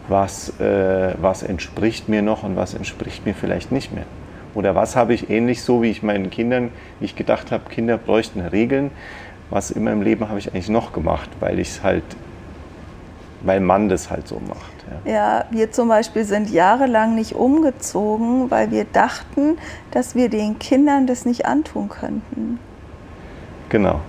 was, 0.08 0.60
äh, 0.60 1.14
was 1.20 1.44
entspricht 1.44 2.08
mir 2.08 2.22
noch 2.22 2.44
und 2.44 2.56
was 2.56 2.74
entspricht 2.74 3.26
mir 3.26 3.34
vielleicht 3.34 3.72
nicht 3.72 3.94
mehr. 3.94 4.06
Oder 4.54 4.76
was 4.76 4.96
habe 4.96 5.14
ich 5.14 5.30
ähnlich 5.30 5.62
so, 5.62 5.82
wie 5.82 5.92
ich 5.92 6.04
meinen 6.04 6.30
Kindern, 6.30 6.72
wie 7.00 7.06
ich 7.06 7.16
gedacht 7.16 7.52
habe, 7.52 7.70
Kinder 7.70 7.98
bräuchten 7.98 8.42
Regeln, 8.42 8.92
was 9.50 9.72
in 9.72 9.84
meinem 9.84 10.02
Leben 10.02 10.28
habe 10.30 10.40
ich 10.40 10.52
eigentlich 10.52 10.70
noch 10.70 10.94
gemacht, 10.94 11.30
weil 11.40 11.60
ich 11.60 11.70
es 11.70 11.84
halt, 11.84 12.04
weil 13.42 13.60
man 13.60 13.90
das 13.90 14.10
halt 14.10 14.28
so 14.28 14.42
macht. 14.48 14.74
Ja. 15.06 15.12
ja, 15.12 15.46
wir 15.52 15.72
zum 15.72 15.90
Beispiel 15.90 16.24
sind 16.24 16.50
jahrelang 16.50 17.16
nicht 17.16 17.36
umgezogen, 17.36 18.50
weil 18.50 18.72
wir 18.72 18.86
dachten, 18.86 19.58
dass 19.92 20.16
wir 20.16 20.30
den 20.30 20.60
Kindern 20.60 21.08
das 21.08 21.26
nicht 21.26 21.46
antun 21.46 21.90
könnten. 21.90 22.60
Genau. 23.70 24.02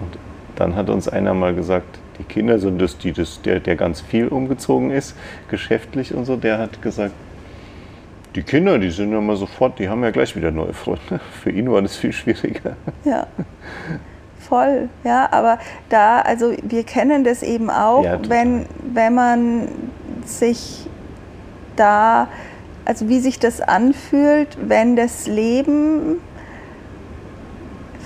Und 0.00 0.18
dann 0.56 0.76
hat 0.76 0.90
uns 0.90 1.08
einer 1.08 1.34
mal 1.34 1.54
gesagt, 1.54 1.98
die 2.18 2.24
Kinder 2.24 2.58
sind 2.58 2.80
das, 2.80 2.98
die 2.98 3.12
das, 3.12 3.42
der, 3.42 3.60
der 3.60 3.76
ganz 3.76 4.00
viel 4.00 4.28
umgezogen 4.28 4.90
ist, 4.90 5.16
geschäftlich 5.48 6.14
und 6.14 6.24
so, 6.24 6.36
der 6.36 6.58
hat 6.58 6.80
gesagt, 6.82 7.12
die 8.34 8.42
Kinder, 8.42 8.78
die 8.78 8.90
sind 8.90 9.12
ja 9.12 9.20
mal 9.20 9.36
sofort, 9.36 9.78
die 9.78 9.88
haben 9.88 10.02
ja 10.02 10.10
gleich 10.10 10.36
wieder 10.36 10.50
neue 10.50 10.74
Freunde. 10.74 11.20
Für 11.42 11.50
ihn 11.50 11.70
war 11.70 11.80
das 11.82 11.96
viel 11.96 12.12
schwieriger. 12.12 12.76
Ja. 13.04 13.26
Voll, 14.38 14.88
ja, 15.02 15.28
aber 15.32 15.58
da, 15.88 16.20
also 16.20 16.52
wir 16.62 16.84
kennen 16.84 17.24
das 17.24 17.42
eben 17.42 17.68
auch, 17.68 18.04
ja, 18.04 18.20
wenn, 18.28 18.66
wenn 18.92 19.14
man 19.14 19.68
sich 20.24 20.88
da, 21.74 22.28
also 22.84 23.08
wie 23.08 23.18
sich 23.18 23.40
das 23.40 23.60
anfühlt, 23.60 24.56
wenn 24.60 24.94
das 24.94 25.26
Leben 25.26 26.20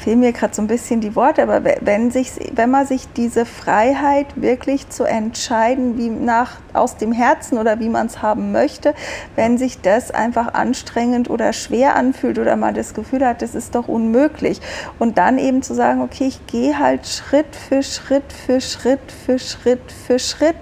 fehlen 0.00 0.20
mir 0.20 0.32
gerade 0.32 0.54
so 0.54 0.62
ein 0.62 0.66
bisschen 0.66 1.00
die 1.00 1.14
Worte, 1.14 1.42
aber 1.42 1.62
wenn, 1.80 2.10
sich, 2.10 2.32
wenn 2.54 2.70
man 2.70 2.86
sich 2.86 3.06
diese 3.16 3.44
Freiheit 3.44 4.26
wirklich 4.36 4.88
zu 4.88 5.04
entscheiden, 5.04 5.98
wie 5.98 6.08
nach, 6.08 6.56
aus 6.72 6.96
dem 6.96 7.12
Herzen 7.12 7.58
oder 7.58 7.80
wie 7.80 7.88
man 7.88 8.06
es 8.06 8.22
haben 8.22 8.52
möchte, 8.52 8.94
wenn 9.36 9.58
sich 9.58 9.80
das 9.80 10.10
einfach 10.10 10.54
anstrengend 10.54 11.28
oder 11.28 11.52
schwer 11.52 11.96
anfühlt 11.96 12.38
oder 12.38 12.56
man 12.56 12.74
das 12.74 12.94
Gefühl 12.94 13.26
hat, 13.26 13.42
das 13.42 13.54
ist 13.54 13.74
doch 13.74 13.88
unmöglich. 13.88 14.60
Und 14.98 15.18
dann 15.18 15.38
eben 15.38 15.62
zu 15.62 15.74
sagen, 15.74 16.00
okay, 16.00 16.28
ich 16.28 16.46
gehe 16.46 16.78
halt 16.78 17.06
Schritt 17.06 17.54
für 17.54 17.82
Schritt 17.82 18.32
für 18.32 18.60
Schritt 18.60 19.12
für 19.12 19.38
Schritt 19.38 19.92
für 20.06 20.18
Schritt. 20.18 20.56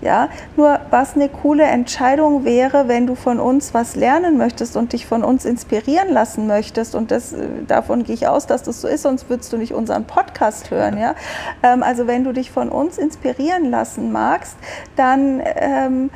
Ja, 0.00 0.28
nur 0.56 0.80
was 0.90 1.14
eine 1.14 1.28
coole 1.28 1.64
Entscheidung 1.64 2.44
wäre, 2.44 2.88
wenn 2.88 3.06
du 3.06 3.16
von 3.16 3.40
uns 3.40 3.74
was 3.74 3.96
lernen 3.96 4.38
möchtest 4.38 4.76
und 4.76 4.92
dich 4.92 5.06
von 5.06 5.24
uns 5.24 5.44
inspirieren 5.44 6.10
lassen 6.10 6.46
möchtest. 6.46 6.94
Und 6.94 7.10
das, 7.10 7.32
äh, 7.32 7.46
davon 7.66 8.04
gehe 8.04 8.14
ich 8.14 8.28
aus, 8.28 8.46
dass 8.46 8.62
das 8.62 8.77
so 8.80 8.88
ist, 8.88 9.02
sonst 9.02 9.28
würdest 9.28 9.52
du 9.52 9.56
nicht 9.56 9.74
unseren 9.74 10.04
Podcast 10.04 10.70
hören. 10.70 10.98
Ja? 10.98 11.14
Ähm, 11.62 11.82
also 11.82 12.06
wenn 12.06 12.24
du 12.24 12.32
dich 12.32 12.50
von 12.50 12.68
uns 12.68 12.98
inspirieren 12.98 13.70
lassen 13.70 14.12
magst, 14.12 14.56
dann 14.96 15.42
ähm, 15.44 16.10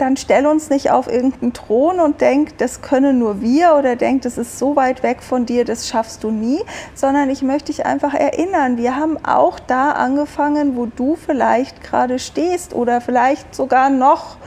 dann 0.00 0.16
stell 0.16 0.46
uns 0.46 0.70
nicht 0.70 0.90
auf 0.90 1.12
irgendeinen 1.12 1.52
Thron 1.52 2.00
und 2.00 2.20
denk, 2.20 2.56
das 2.58 2.80
können 2.80 3.18
nur 3.18 3.42
wir 3.42 3.74
oder 3.78 3.96
denk, 3.96 4.22
das 4.22 4.38
ist 4.38 4.58
so 4.58 4.74
weit 4.76 5.02
weg 5.02 5.22
von 5.22 5.44
dir, 5.44 5.64
das 5.64 5.88
schaffst 5.88 6.24
du 6.24 6.30
nie, 6.30 6.60
sondern 6.94 7.28
ich 7.28 7.42
möchte 7.42 7.66
dich 7.66 7.84
einfach 7.84 8.14
erinnern, 8.14 8.78
wir 8.78 8.96
haben 8.96 9.18
auch 9.24 9.58
da 9.58 9.92
angefangen, 9.92 10.76
wo 10.76 10.86
du 10.86 11.16
vielleicht 11.16 11.82
gerade 11.82 12.18
stehst 12.18 12.74
oder 12.74 13.00
vielleicht 13.00 13.54
sogar 13.54 13.90
noch 13.90 14.38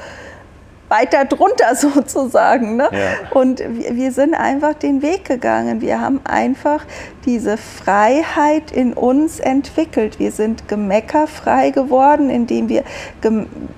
weiter 0.94 1.26
drunter 1.26 1.76
sozusagen. 1.76 2.78
Ne? 2.78 2.90
Ja. 2.92 3.40
Und 3.40 3.64
wir 3.68 4.12
sind 4.12 4.36
einfach 4.36 4.74
den 4.76 5.02
Weg 5.02 5.26
gegangen. 5.26 5.82
Wir 5.82 6.00
haben 6.00 6.22
einfach 6.24 6.86
diese 7.26 7.58
Freiheit 7.58 8.72
in 8.72 8.94
uns 8.94 9.40
entwickelt. 9.40 10.20
Wir 10.20 10.32
sind 10.32 10.68
gemeckerfrei 10.68 11.72
geworden, 11.72 12.30
indem 12.30 12.70
wir 12.70 12.84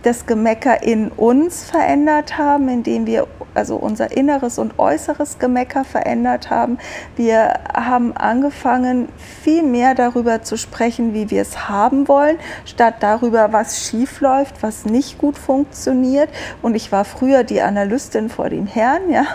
das 0.03 0.25
Gemecker 0.25 0.83
in 0.83 1.09
uns 1.09 1.63
verändert 1.63 2.37
haben, 2.37 2.67
indem 2.67 3.05
wir 3.05 3.27
also 3.55 3.75
unser 3.75 4.15
inneres 4.15 4.59
und 4.59 4.79
äußeres 4.79 5.39
Gemecker 5.39 5.83
verändert 5.83 6.49
haben. 6.49 6.77
Wir 7.15 7.53
haben 7.73 8.15
angefangen, 8.15 9.09
viel 9.43 9.63
mehr 9.63 9.95
darüber 9.95 10.41
zu 10.41 10.57
sprechen, 10.57 11.13
wie 11.13 11.29
wir 11.29 11.41
es 11.41 11.69
haben 11.69 12.07
wollen, 12.07 12.37
statt 12.65 12.95
darüber, 12.99 13.53
was 13.53 13.85
schief 13.85 14.21
läuft, 14.21 14.63
was 14.63 14.85
nicht 14.85 15.17
gut 15.17 15.37
funktioniert. 15.37 16.29
Und 16.61 16.75
ich 16.75 16.91
war 16.91 17.05
früher 17.05 17.43
die 17.43 17.61
Analystin 17.61 18.29
vor 18.29 18.49
dem 18.49 18.67
Herrn, 18.67 19.09
ja. 19.09 19.25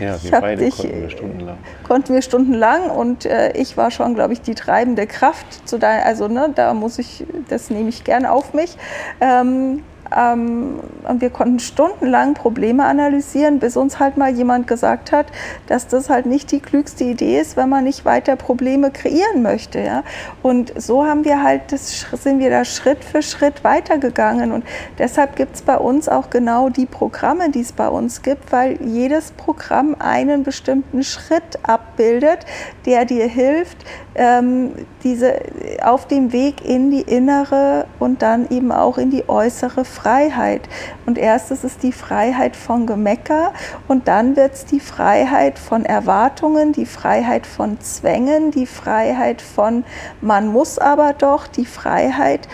Ja, 0.00 0.22
wir 0.22 0.30
beide 0.40 0.64
dich, 0.64 0.76
konnten 0.76 1.02
wir 1.02 1.10
stundenlang. 1.10 1.58
Konnten 1.86 2.14
wir 2.14 2.22
stundenlang 2.22 2.90
und 2.90 3.26
äh, 3.26 3.52
ich 3.52 3.76
war 3.76 3.90
schon, 3.90 4.14
glaube 4.14 4.32
ich, 4.32 4.40
die 4.40 4.54
treibende 4.54 5.06
Kraft. 5.06 5.68
Zu 5.68 5.78
dein, 5.78 6.02
also 6.04 6.28
ne, 6.28 6.50
da 6.54 6.74
muss 6.74 6.98
ich, 6.98 7.24
das 7.48 7.70
nehme 7.70 7.88
ich 7.88 8.04
gern 8.04 8.26
auf 8.26 8.54
mich. 8.54 8.76
Ähm, 9.20 9.82
ähm, 10.14 10.80
und 11.08 11.20
wir 11.20 11.30
konnten 11.30 11.58
stundenlang 11.58 12.34
Probleme 12.34 12.84
analysieren, 12.84 13.58
bis 13.58 13.76
uns 13.76 13.98
halt 13.98 14.16
mal 14.16 14.30
jemand 14.30 14.66
gesagt 14.66 15.12
hat, 15.12 15.26
dass 15.66 15.88
das 15.88 16.10
halt 16.10 16.26
nicht 16.26 16.52
die 16.52 16.60
klügste 16.60 17.04
Idee 17.04 17.40
ist, 17.40 17.56
wenn 17.56 17.68
man 17.68 17.84
nicht 17.84 18.04
weiter 18.04 18.36
Probleme 18.36 18.90
kreieren 18.90 19.42
möchte. 19.42 19.80
Ja? 19.80 20.02
Und 20.42 20.72
so 20.80 21.06
haben 21.06 21.24
wir 21.24 21.42
halt, 21.42 21.72
das, 21.72 22.06
sind 22.22 22.38
wir 22.38 22.50
da 22.50 22.64
Schritt 22.64 23.04
für 23.04 23.22
Schritt 23.22 23.64
weitergegangen. 23.64 24.52
Und 24.52 24.64
deshalb 24.98 25.36
gibt 25.36 25.56
es 25.56 25.62
bei 25.62 25.76
uns 25.76 26.08
auch 26.08 26.30
genau 26.30 26.68
die 26.68 26.86
Programme, 26.86 27.50
die 27.50 27.60
es 27.60 27.72
bei 27.72 27.88
uns 27.88 28.22
gibt, 28.22 28.52
weil 28.52 28.80
jedes 28.82 29.32
Programm 29.32 29.96
einen 29.98 30.42
bestimmten 30.42 31.02
Schritt 31.02 31.58
abbildet, 31.62 32.46
der 32.84 33.04
dir 33.04 33.26
hilft, 33.26 33.78
ähm, 34.16 34.72
diese, 35.04 35.34
auf 35.82 36.08
dem 36.08 36.32
Weg 36.32 36.64
in 36.64 36.90
die 36.90 37.02
innere 37.02 37.86
und 37.98 38.22
dann 38.22 38.48
eben 38.50 38.72
auch 38.72 38.98
in 38.98 39.10
die 39.10 39.28
äußere 39.28 39.84
Freiheit. 39.84 40.62
Und 41.04 41.18
erstes 41.18 41.64
ist 41.64 41.82
die 41.82 41.92
Freiheit 41.92 42.56
von 42.56 42.86
Gemecker 42.86 43.52
und 43.88 44.08
dann 44.08 44.36
wird 44.36 44.54
es 44.54 44.64
die 44.64 44.80
Freiheit 44.80 45.58
von 45.58 45.84
Erwartungen, 45.84 46.72
die 46.72 46.86
Freiheit 46.86 47.46
von 47.46 47.78
Zwängen, 47.80 48.50
die 48.50 48.66
Freiheit 48.66 49.42
von 49.42 49.84
man 50.20 50.48
muss 50.48 50.78
aber 50.78 51.12
doch, 51.12 51.46
die 51.46 51.66
Freiheit, 51.66 52.48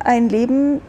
ein 0.00 0.28
Leben, 0.28 0.80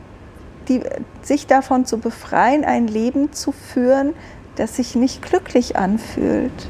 die, 0.68 0.82
sich 1.22 1.48
davon 1.48 1.86
zu 1.86 2.00
befreien, 2.00 2.66
ein 2.66 2.88
Leben 2.88 3.34
zu 3.34 3.52
führen, 3.52 4.14
das 4.56 4.76
sich 4.76 4.96
nicht 4.96 5.22
glücklich 5.22 5.76
anfühlt. 5.76 6.70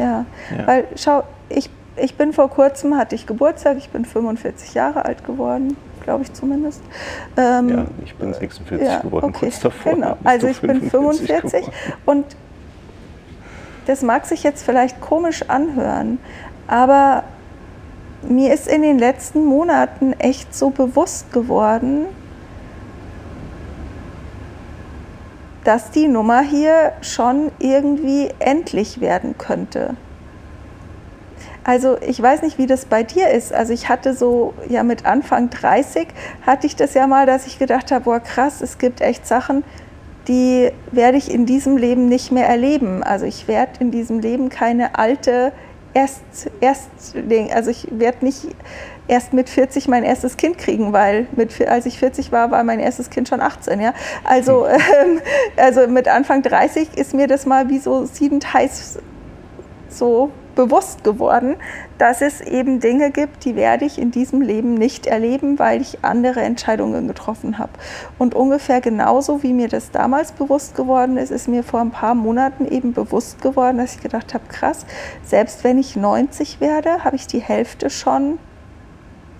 Ja, 0.00 0.24
ja. 0.56 0.66
weil 0.66 0.84
schau, 0.96 1.24
ich, 1.48 1.70
ich 1.96 2.16
bin 2.16 2.32
vor 2.32 2.48
kurzem, 2.48 2.96
hatte 2.96 3.14
ich 3.14 3.26
Geburtstag, 3.26 3.76
ich 3.76 3.90
bin 3.90 4.04
45 4.04 4.74
Jahre 4.74 5.04
alt 5.04 5.24
geworden, 5.24 5.76
glaube 6.02 6.22
ich 6.22 6.32
zumindest. 6.32 6.82
Ähm, 7.36 7.68
ja, 7.68 7.86
ich 8.04 8.14
bin 8.14 8.32
46 8.32 8.86
ja, 8.86 9.00
geworden, 9.00 9.26
okay, 9.26 9.46
kurz 9.46 9.60
davor. 9.60 9.92
Genau, 9.92 10.16
also 10.24 10.46
ich 10.46 10.60
bin 10.60 10.82
45 10.90 11.52
geworden. 11.52 11.72
und 12.06 12.24
das 13.86 14.02
mag 14.02 14.24
sich 14.24 14.42
jetzt 14.42 14.64
vielleicht 14.64 15.00
komisch 15.00 15.48
anhören, 15.48 16.18
aber 16.66 17.24
mir 18.22 18.52
ist 18.52 18.68
in 18.68 18.82
den 18.82 18.98
letzten 18.98 19.44
Monaten 19.44 20.12
echt 20.14 20.54
so 20.54 20.70
bewusst 20.70 21.32
geworden, 21.32 22.06
dass 25.70 25.92
die 25.92 26.08
Nummer 26.08 26.40
hier 26.40 26.94
schon 27.00 27.52
irgendwie 27.60 28.30
endlich 28.40 29.00
werden 29.00 29.38
könnte. 29.38 29.94
Also 31.62 31.96
ich 32.00 32.20
weiß 32.20 32.42
nicht, 32.42 32.58
wie 32.58 32.66
das 32.66 32.86
bei 32.86 33.04
dir 33.04 33.30
ist. 33.30 33.52
Also 33.52 33.72
ich 33.72 33.88
hatte 33.88 34.12
so, 34.14 34.52
ja 34.68 34.82
mit 34.82 35.06
Anfang 35.06 35.48
30 35.48 36.08
hatte 36.44 36.66
ich 36.66 36.74
das 36.74 36.94
ja 36.94 37.06
mal, 37.06 37.24
dass 37.24 37.46
ich 37.46 37.60
gedacht 37.60 37.92
habe, 37.92 38.06
boah 38.06 38.18
krass, 38.18 38.62
es 38.62 38.78
gibt 38.78 39.00
echt 39.00 39.28
Sachen, 39.28 39.62
die 40.26 40.72
werde 40.90 41.18
ich 41.18 41.32
in 41.32 41.46
diesem 41.46 41.76
Leben 41.76 42.08
nicht 42.08 42.32
mehr 42.32 42.48
erleben. 42.48 43.04
Also 43.04 43.24
ich 43.24 43.46
werde 43.46 43.74
in 43.78 43.92
diesem 43.92 44.18
Leben 44.18 44.48
keine 44.48 44.98
alte 44.98 45.52
Erst, 45.92 46.50
erst, 46.60 46.88
also 47.52 47.70
ich 47.70 47.88
werde 47.90 48.24
nicht 48.24 48.46
erst 49.08 49.32
mit 49.32 49.48
40 49.48 49.88
mein 49.88 50.04
erstes 50.04 50.36
Kind 50.36 50.56
kriegen, 50.56 50.92
weil 50.92 51.26
mit, 51.32 51.66
als 51.66 51.84
ich 51.86 51.98
40 51.98 52.30
war, 52.30 52.52
war 52.52 52.62
mein 52.62 52.78
erstes 52.78 53.10
Kind 53.10 53.28
schon 53.28 53.40
18. 53.40 53.80
Ja? 53.80 53.92
Also, 54.22 54.68
hm. 54.68 54.74
ähm, 55.02 55.20
also 55.56 55.88
mit 55.88 56.06
Anfang 56.06 56.42
30 56.42 56.96
ist 56.96 57.12
mir 57.12 57.26
das 57.26 57.44
mal 57.44 57.68
wie 57.68 57.78
so 57.78 58.04
siedend 58.04 58.54
heiß 58.54 58.98
so 59.88 60.30
bewusst 60.54 61.04
geworden, 61.04 61.56
dass 61.98 62.20
es 62.20 62.40
eben 62.40 62.80
Dinge 62.80 63.10
gibt, 63.10 63.44
die 63.44 63.56
werde 63.56 63.84
ich 63.84 63.98
in 63.98 64.10
diesem 64.10 64.40
Leben 64.40 64.74
nicht 64.74 65.06
erleben, 65.06 65.58
weil 65.58 65.80
ich 65.80 66.04
andere 66.04 66.40
Entscheidungen 66.40 67.08
getroffen 67.08 67.58
habe. 67.58 67.72
Und 68.18 68.34
ungefähr 68.34 68.80
genauso 68.80 69.42
wie 69.42 69.52
mir 69.52 69.68
das 69.68 69.90
damals 69.90 70.32
bewusst 70.32 70.74
geworden 70.74 71.16
ist, 71.16 71.30
ist 71.30 71.48
mir 71.48 71.62
vor 71.62 71.80
ein 71.80 71.90
paar 71.90 72.14
Monaten 72.14 72.66
eben 72.66 72.92
bewusst 72.92 73.42
geworden, 73.42 73.78
dass 73.78 73.96
ich 73.96 74.00
gedacht 74.00 74.34
habe, 74.34 74.44
krass, 74.48 74.86
selbst 75.24 75.64
wenn 75.64 75.78
ich 75.78 75.96
90 75.96 76.60
werde, 76.60 77.04
habe 77.04 77.16
ich 77.16 77.26
die 77.26 77.40
Hälfte 77.40 77.90
schon 77.90 78.38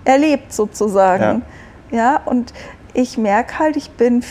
erlebt 0.05 0.53
sozusagen. 0.53 1.43
Ja, 1.91 1.97
ja 1.97 2.21
und 2.25 2.53
ich 2.95 3.19
merke 3.19 3.59
halt, 3.59 3.77
ich 3.77 3.91
bin 3.91 4.23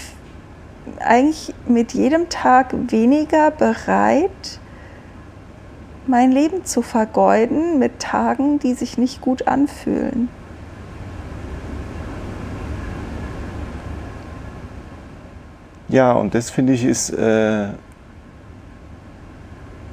eigentlich 1.00 1.54
mit 1.68 1.94
jedem 1.94 2.30
Tag 2.30 2.74
weniger 2.74 3.52
bereit, 3.52 4.59
mein 6.10 6.32
Leben 6.32 6.66
zu 6.66 6.82
vergeuden 6.82 7.78
mit 7.78 8.00
Tagen, 8.00 8.60
die 8.60 8.74
sich 8.74 8.98
nicht 8.98 9.22
gut 9.22 9.48
anfühlen. 9.48 10.28
Ja, 15.88 16.14
und 16.14 16.36
das 16.36 16.50
finde 16.50 16.74
ich 16.74 16.84
ist, 16.84 17.10
äh, 17.12 17.70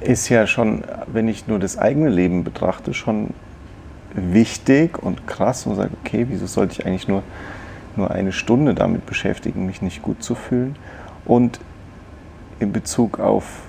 ist 0.01 0.29
ja 0.29 0.47
schon, 0.47 0.83
wenn 1.07 1.27
ich 1.27 1.47
nur 1.47 1.59
das 1.59 1.77
eigene 1.77 2.09
Leben 2.09 2.43
betrachte, 2.43 2.93
schon 2.93 3.31
wichtig 4.13 5.01
und 5.01 5.27
krass 5.27 5.65
und 5.65 5.75
sage, 5.75 5.91
okay, 6.03 6.25
wieso 6.29 6.47
sollte 6.47 6.73
ich 6.73 6.85
eigentlich 6.85 7.07
nur, 7.07 7.23
nur 7.95 8.11
eine 8.11 8.31
Stunde 8.31 8.73
damit 8.73 9.05
beschäftigen, 9.05 9.65
mich 9.65 9.81
nicht 9.81 10.01
gut 10.01 10.23
zu 10.23 10.33
fühlen? 10.35 10.75
Und 11.25 11.59
in 12.59 12.71
Bezug 12.71 13.19
auf 13.19 13.67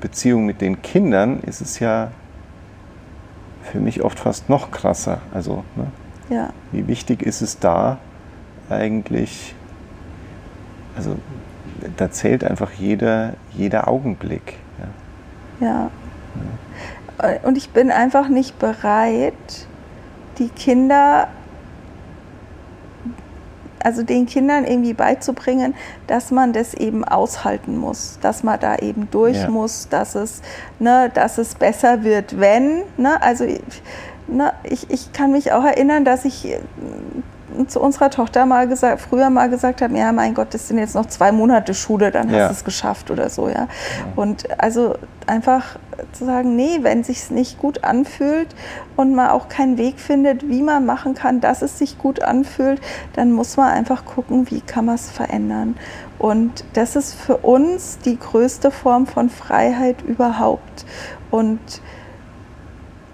Beziehung 0.00 0.46
mit 0.46 0.60
den 0.60 0.82
Kindern 0.82 1.40
ist 1.40 1.60
es 1.60 1.78
ja 1.78 2.10
für 3.62 3.80
mich 3.80 4.02
oft 4.02 4.18
fast 4.18 4.48
noch 4.48 4.70
krasser. 4.70 5.20
Also, 5.32 5.64
ne? 5.76 5.86
ja. 6.28 6.50
wie 6.72 6.86
wichtig 6.86 7.22
ist 7.22 7.40
es 7.42 7.58
da 7.58 7.98
eigentlich, 8.68 9.54
also 10.96 11.16
da 11.96 12.10
zählt 12.10 12.44
einfach 12.44 12.72
jeder, 12.72 13.34
jeder 13.56 13.88
Augenblick. 13.88 14.56
Ja. 15.60 15.66
ja. 15.66 15.90
ja. 17.28 17.38
Und 17.42 17.56
ich 17.56 17.70
bin 17.70 17.90
einfach 17.90 18.28
nicht 18.28 18.58
bereit, 18.58 19.66
die 20.38 20.48
Kinder 20.48 21.28
also 23.82 24.02
den 24.02 24.26
Kindern 24.26 24.64
irgendwie 24.64 24.94
beizubringen, 24.94 25.74
dass 26.06 26.30
man 26.30 26.52
das 26.52 26.74
eben 26.74 27.04
aushalten 27.04 27.76
muss, 27.76 28.18
dass 28.20 28.42
man 28.42 28.60
da 28.60 28.76
eben 28.76 29.08
durch 29.10 29.38
ja. 29.42 29.50
muss, 29.50 29.88
dass 29.88 30.14
es, 30.14 30.42
ne, 30.78 31.10
dass 31.12 31.38
es 31.38 31.54
besser 31.54 32.04
wird, 32.04 32.38
wenn. 32.38 32.82
Ne, 32.96 33.20
also 33.22 33.44
ne, 34.26 34.52
ich, 34.64 34.90
ich 34.90 35.12
kann 35.12 35.32
mich 35.32 35.52
auch 35.52 35.64
erinnern, 35.64 36.04
dass 36.04 36.24
ich 36.24 36.56
zu 37.66 37.80
unserer 37.80 38.10
Tochter 38.10 38.46
mal 38.46 38.68
gesagt, 38.68 39.00
früher 39.00 39.28
mal 39.30 39.50
gesagt 39.50 39.82
haben, 39.82 39.96
ja, 39.96 40.12
mein 40.12 40.34
Gott, 40.34 40.54
das 40.54 40.68
sind 40.68 40.78
jetzt 40.78 40.94
noch 40.94 41.06
zwei 41.06 41.32
Monate 41.32 41.74
Schule, 41.74 42.10
dann 42.10 42.30
ja. 42.30 42.40
hast 42.40 42.48
du 42.48 42.54
es 42.54 42.64
geschafft 42.64 43.10
oder 43.10 43.28
so, 43.28 43.48
ja. 43.48 43.54
ja. 43.54 43.68
Und 44.16 44.48
also 44.60 44.94
einfach 45.26 45.76
zu 46.12 46.24
sagen, 46.24 46.56
nee, 46.56 46.78
wenn 46.82 47.04
sich 47.04 47.30
nicht 47.30 47.58
gut 47.58 47.84
anfühlt 47.84 48.48
und 48.96 49.14
man 49.14 49.30
auch 49.30 49.48
keinen 49.48 49.78
Weg 49.78 50.00
findet, 50.00 50.48
wie 50.48 50.62
man 50.62 50.86
machen 50.86 51.14
kann, 51.14 51.40
dass 51.40 51.62
es 51.62 51.78
sich 51.78 51.98
gut 51.98 52.22
anfühlt, 52.22 52.80
dann 53.14 53.32
muss 53.32 53.56
man 53.56 53.68
einfach 53.68 54.04
gucken, 54.04 54.50
wie 54.50 54.60
kann 54.60 54.86
man 54.86 54.96
es 54.96 55.10
verändern. 55.10 55.76
Und 56.18 56.64
das 56.74 56.96
ist 56.96 57.14
für 57.14 57.38
uns 57.38 57.98
die 57.98 58.18
größte 58.18 58.70
Form 58.70 59.06
von 59.06 59.30
Freiheit 59.30 60.02
überhaupt. 60.02 60.84
Und 61.30 61.60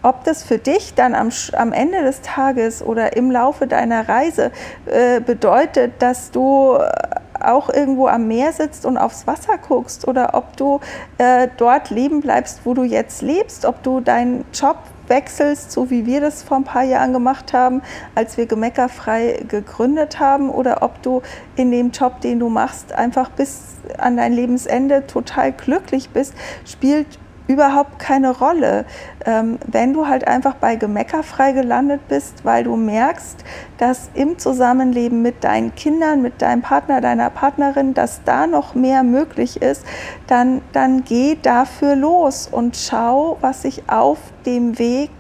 ob 0.07 0.23
das 0.23 0.45
für 0.45 0.59
dich 0.59 0.95
dann 0.95 1.15
am, 1.15 1.31
am 1.53 1.73
Ende 1.73 2.03
des 2.03 2.21
Tages 2.21 2.81
oder 2.81 3.17
im 3.17 3.31
Laufe 3.31 3.67
deiner 3.67 4.09
Reise 4.09 4.53
äh, 4.87 5.21
bedeutet, 5.21 5.95
dass 6.01 6.31
du 6.31 6.77
äh, 6.77 7.01
auch 7.47 7.69
irgendwo 7.69 8.07
am 8.09 8.29
Meer 8.29 8.53
sitzt 8.53 8.87
und 8.87 8.97
aufs 8.97 9.27
Wasser 9.27 9.59
guckst 9.59 10.07
oder 10.07 10.35
ob 10.35 10.57
du 10.57 10.81
äh, 11.19 11.49
dort 11.57 11.91
leben 11.91 12.21
bleibst, 12.21 12.61
wo 12.65 12.75
du 12.75 12.85
jetzt 12.85 13.23
lebst, 13.23 13.65
ob 13.65 13.83
du 13.83 14.01
deinen 14.01 14.45
Job 14.53 14.79
wechselst, 15.09 15.71
so 15.71 15.91
wie 15.91 16.07
wir 16.07 16.21
das 16.21 16.43
vor 16.43 16.57
ein 16.57 16.65
paar 16.65 16.83
Jahren 16.83 17.13
gemacht 17.13 17.53
haben, 17.53 17.83
als 18.15 18.37
wir 18.37 18.47
gemeckerfrei 18.47 19.45
gegründet 19.49 20.19
haben, 20.19 20.51
oder 20.51 20.83
ob 20.83 21.01
du 21.03 21.23
in 21.55 21.71
dem 21.71 21.91
Job, 21.91 22.21
den 22.21 22.41
du 22.41 22.49
machst, 22.49 22.93
einfach 22.93 23.31
bis 23.31 23.77
an 23.99 24.17
dein 24.17 24.33
Lebensende 24.33 25.07
total 25.07 25.53
glücklich 25.53 26.11
bist, 26.11 26.35
spielt 26.65 27.07
überhaupt 27.49 27.99
keine 27.99 28.37
Rolle, 28.37 28.85
ähm, 29.25 29.59
wenn 29.67 29.93
du 29.93 30.07
halt 30.07 30.27
einfach 30.27 30.55
bei 30.55 30.77
Gemeckerfrei 30.77 31.53
gelandet 31.53 32.09
bist, 32.09 32.45
weil 32.45 32.65
du 32.65 32.77
merkst, 32.77 33.45
dass 33.79 34.11
im 34.15 34.39
Zusammenleben 34.39 35.23
mit 35.23 35.45
deinen 35.45 35.75
Kindern, 35.75 36.23
mit 36.23 36.43
deinem 36.43 36.63
Partner, 36.63 37.01
deiner 37.01 37.31
Partnerin, 37.31 37.95
dass 37.95 38.23
da 38.25 38.47
noch 38.47 38.75
mehr 38.75 39.03
möglich 39.03 39.63
ist, 39.63 39.85
dann, 40.27 40.61
dann 40.73 41.05
geh 41.05 41.37
dafür 41.41 41.95
los 41.95 42.49
und 42.51 42.77
schau, 42.77 43.39
was 43.41 43.63
sich 43.63 43.89
auf 43.89 44.19
dem 44.45 44.79
Weg 44.79 45.11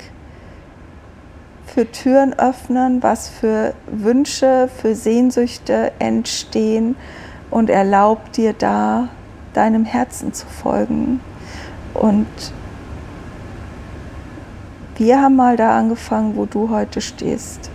für 1.66 1.90
Türen 1.90 2.38
öffnen, 2.38 3.02
was 3.02 3.28
für 3.28 3.74
Wünsche, 3.86 4.68
für 4.80 4.94
Sehnsüchte 4.94 5.92
entstehen 5.98 6.96
und 7.50 7.68
erlaub 7.70 8.32
dir 8.32 8.52
da 8.52 9.08
deinem 9.52 9.84
Herzen 9.84 10.32
zu 10.32 10.46
folgen. 10.46 11.20
Und 12.00 12.26
wir 14.96 15.20
haben 15.20 15.36
mal 15.36 15.56
da 15.56 15.78
angefangen, 15.78 16.36
wo 16.36 16.46
du 16.46 16.70
heute 16.70 17.00
stehst. 17.00 17.70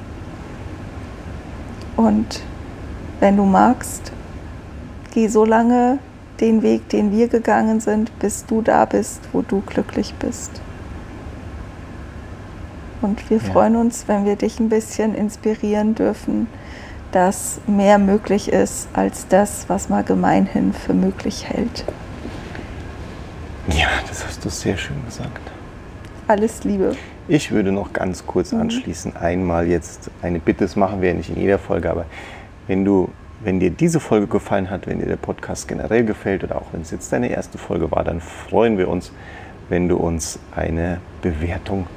Und 1.97 2.41
wenn 3.19 3.37
du 3.37 3.45
magst, 3.45 4.11
geh 5.13 5.27
so 5.27 5.45
lange 5.45 5.99
den 6.39 6.63
Weg, 6.63 6.89
den 6.89 7.11
wir 7.11 7.27
gegangen 7.27 7.79
sind, 7.79 8.17
bis 8.19 8.45
du 8.45 8.61
da 8.61 8.85
bist, 8.85 9.21
wo 9.31 9.41
du 9.41 9.61
glücklich 9.61 10.15
bist. 10.15 10.51
Und 13.01 13.29
wir 13.29 13.37
ja. 13.37 13.43
freuen 13.43 13.75
uns, 13.75 14.07
wenn 14.07 14.25
wir 14.25 14.35
dich 14.35 14.59
ein 14.59 14.69
bisschen 14.69 15.15
inspirieren 15.15 15.95
dürfen, 15.95 16.47
dass 17.11 17.59
mehr 17.67 17.97
möglich 17.97 18.51
ist 18.51 18.87
als 18.93 19.27
das, 19.27 19.65
was 19.67 19.89
man 19.89 20.05
gemeinhin 20.05 20.73
für 20.73 20.93
möglich 20.93 21.49
hält. 21.49 21.85
Das 24.21 24.29
hast 24.29 24.45
du 24.45 24.49
sehr 24.49 24.77
schön 24.77 25.03
gesagt. 25.05 25.41
Alles 26.27 26.63
Liebe. 26.63 26.95
Ich 27.27 27.51
würde 27.51 27.71
noch 27.71 27.91
ganz 27.91 28.25
kurz 28.25 28.51
mhm. 28.51 28.61
anschließen. 28.61 29.15
Einmal 29.15 29.67
jetzt 29.67 30.11
eine 30.21 30.39
Bitte, 30.39 30.63
das 30.65 30.75
machen 30.75 31.01
wir 31.01 31.09
ja 31.09 31.15
nicht 31.15 31.29
in 31.29 31.37
jeder 31.37 31.57
Folge, 31.57 31.89
aber 31.89 32.05
wenn 32.67 32.85
du, 32.85 33.09
wenn 33.43 33.59
dir 33.59 33.71
diese 33.71 33.99
Folge 33.99 34.27
gefallen 34.27 34.69
hat, 34.69 34.85
wenn 34.85 34.99
dir 34.99 35.07
der 35.07 35.15
Podcast 35.17 35.67
generell 35.67 36.05
gefällt 36.05 36.43
oder 36.43 36.57
auch 36.57 36.67
wenn 36.71 36.81
es 36.81 36.91
jetzt 36.91 37.11
deine 37.11 37.29
erste 37.29 37.57
Folge 37.57 37.89
war, 37.89 38.03
dann 38.03 38.21
freuen 38.21 38.77
wir 38.77 38.89
uns, 38.89 39.11
wenn 39.69 39.89
du 39.89 39.97
uns 39.97 40.37
eine 40.55 40.99
Bewertung, 41.23 41.87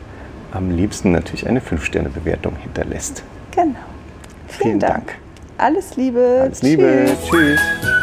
am 0.52 0.70
liebsten 0.70 1.12
natürlich 1.12 1.46
eine 1.46 1.60
5-Sterne-Bewertung 1.60 2.56
hinterlässt. 2.56 3.22
Genau. 3.50 3.74
Vielen, 4.46 4.62
Vielen 4.62 4.80
Dank. 4.80 4.94
Dank. 4.94 5.18
Alles 5.58 5.96
Liebe. 5.96 6.38
Alles 6.42 6.62
Liebe. 6.62 7.04
Tschüss. 7.06 7.60
Tschüss. 7.80 7.93